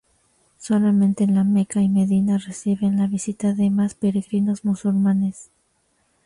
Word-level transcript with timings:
Solamente 0.57 1.27
La 1.27 1.43
Meca 1.43 1.79
y 1.79 1.87
Medina 1.87 2.39
reciben 2.39 2.97
la 2.97 3.05
visita 3.05 3.53
de 3.53 3.69
más 3.69 3.93
peregrinos 3.93 4.65
musulmanes. 4.65 5.51